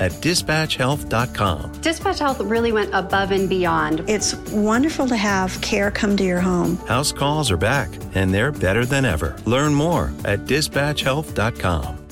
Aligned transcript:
at 0.00 0.12
dispatchhealth.com. 0.12 1.72
Dispatch 1.80 2.18
Health 2.18 2.40
really 2.40 2.72
went 2.72 2.90
above 2.94 3.30
and 3.30 3.48
beyond. 3.48 4.04
It's 4.08 4.34
wonderful 4.50 5.06
to 5.08 5.16
have 5.16 5.60
care 5.60 5.90
come 5.90 6.16
to 6.16 6.24
your 6.24 6.40
home. 6.40 6.76
House 6.86 7.12
calls 7.12 7.50
are 7.50 7.56
back, 7.56 7.90
and 8.14 8.32
they're 8.32 8.52
better 8.52 8.84
than 8.84 9.04
ever. 9.04 9.36
Learn 9.44 9.74
more 9.74 10.12
at 10.24 10.40
dispatchhealth.com. 10.46 12.04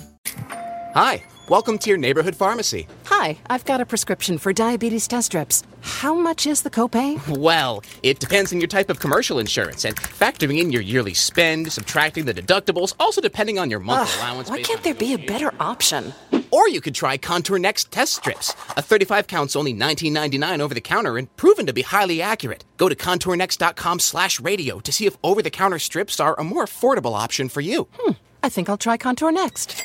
Hi, 0.95 1.23
welcome 1.48 1.79
to 1.79 1.91
your 1.91 1.98
neighborhood 1.98 2.34
pharmacy. 2.34 2.87
Hi, 3.05 3.39
I've 3.48 3.64
got 3.64 3.81
a 3.81 3.87
prescription 3.87 4.39
for 4.39 4.53
diabetes 4.53 5.07
test 5.09 5.27
strips. 5.27 5.62
How 5.81 6.14
much 6.14 6.47
is 6.47 6.62
the 6.62 6.70
copay? 6.70 7.17
Well, 7.39 7.83
it 8.03 8.19
depends 8.19 8.53
on 8.53 8.61
your 8.61 8.67
type 8.67 8.91
of 8.91 8.98
commercial 8.98 9.39
insurance 9.39 9.84
and 9.84 9.95
factoring 9.95 10.59
in 10.59 10.73
your 10.73 10.83
yearly 10.83 11.14
spend, 11.14 11.70
subtracting 11.70 12.25
the 12.25 12.34
deductibles, 12.34 12.95
also 12.98 13.20
depending 13.20 13.59
on 13.59 13.70
your 13.70 13.79
monthly 13.79 14.12
Ugh, 14.14 14.20
allowance. 14.20 14.51
Why 14.51 14.62
can't 14.62 14.83
there 14.83 14.95
be 14.95 15.12
a 15.14 15.19
better 15.19 15.53
option? 15.61 16.12
Or 16.56 16.66
you 16.70 16.80
could 16.80 16.94
try 16.94 17.18
Contour 17.18 17.58
Next 17.58 17.90
test 17.90 18.14
strips. 18.14 18.54
A 18.78 18.82
35 18.82 19.26
counts 19.26 19.54
only 19.54 19.74
$19.99 19.74 20.60
over 20.60 20.72
the 20.72 20.80
counter 20.80 21.18
and 21.18 21.28
proven 21.36 21.66
to 21.66 21.74
be 21.74 21.82
highly 21.82 22.22
accurate. 22.22 22.64
Go 22.78 22.88
to 22.88 22.94
contournext.com 22.96 23.98
slash 23.98 24.40
radio 24.40 24.80
to 24.80 24.90
see 24.90 25.04
if 25.04 25.18
over 25.22 25.42
the 25.42 25.50
counter 25.50 25.78
strips 25.78 26.18
are 26.18 26.34
a 26.40 26.44
more 26.44 26.64
affordable 26.64 27.12
option 27.14 27.50
for 27.50 27.60
you. 27.60 27.88
Hmm, 27.98 28.12
I 28.42 28.48
think 28.48 28.70
I'll 28.70 28.78
try 28.78 28.96
Contour 28.96 29.32
Next. 29.32 29.84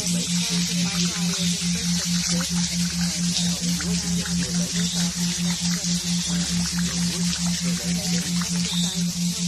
Thank 0.00 0.28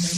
you. 0.04 0.09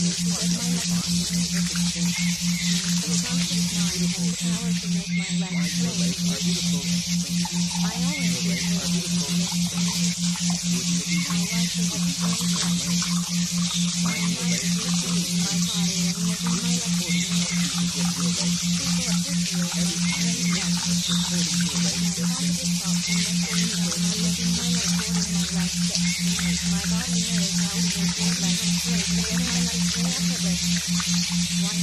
One 31.63 31.82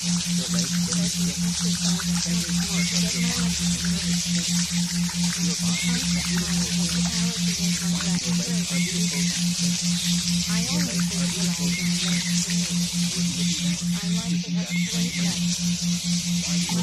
the 16.70 16.83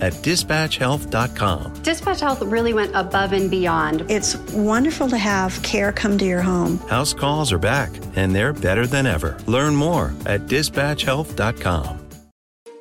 at 0.00 0.12
dispatchhealth.com. 0.14 1.82
Dispatch 1.82 2.20
Health 2.20 2.42
really 2.42 2.72
went 2.72 2.94
above 2.94 3.32
and 3.32 3.50
beyond. 3.50 4.08
It's 4.10 4.36
wonderful 4.52 5.08
to 5.08 5.18
have 5.18 5.62
care 5.62 5.92
come 5.92 6.18
to 6.18 6.24
your 6.24 6.42
home. 6.42 6.78
House 6.88 7.12
calls 7.12 7.52
are 7.52 7.58
back, 7.58 7.90
and 8.16 8.34
they're 8.34 8.52
better 8.52 8.86
than 8.86 9.06
ever. 9.06 9.38
Learn 9.46 9.74
more 9.74 10.12
at 10.26 10.46
dispatchhealth.com. 10.46 12.06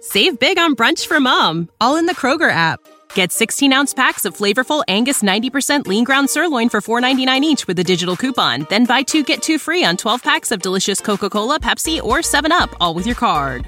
Save 0.01 0.39
big 0.39 0.57
on 0.57 0.75
brunch 0.75 1.05
for 1.07 1.19
mom, 1.19 1.69
all 1.79 1.97
in 1.97 2.05
the 2.05 2.15
Kroger 2.15 2.49
app. 2.49 2.79
Get 3.13 3.31
16 3.31 3.73
ounce 3.73 3.93
packs 3.93 4.25
of 4.25 4.35
flavorful 4.35 4.83
Angus 4.88 5.21
90% 5.21 5.88
lean 5.88 6.03
ground 6.03 6.29
sirloin 6.29 6.69
for 6.69 6.81
$4.99 6.81 7.41
each 7.41 7.67
with 7.67 7.77
a 7.79 7.83
digital 7.83 8.15
coupon. 8.15 8.65
Then 8.69 8.85
buy 8.85 9.03
two 9.03 9.23
get 9.23 9.41
two 9.41 9.59
free 9.59 9.83
on 9.83 9.97
12 9.97 10.23
packs 10.23 10.51
of 10.51 10.61
delicious 10.61 10.99
Coca 11.01 11.29
Cola, 11.29 11.59
Pepsi, 11.59 12.01
or 12.01 12.19
7UP, 12.19 12.73
all 12.79 12.93
with 12.93 13.05
your 13.05 13.15
card. 13.15 13.67